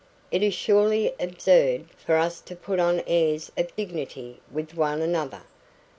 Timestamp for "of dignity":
3.55-4.41